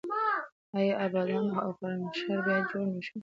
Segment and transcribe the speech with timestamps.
[0.77, 3.19] آیا ابادان او خرمشهر بیا جوړ نه شول؟